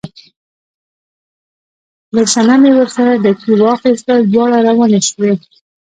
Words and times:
ګل 2.13 2.25
صنمې 2.33 2.71
ورسره 2.75 3.11
ډکي 3.23 3.51
واخیستل، 3.61 4.19
دواړه 4.33 4.57
روانې 4.67 5.01
شوې. 5.09 5.33